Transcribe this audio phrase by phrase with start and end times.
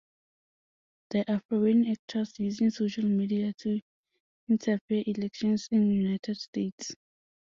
[1.11, 3.79] There are foreign actors using social media to
[4.49, 6.95] interfere elections in United States.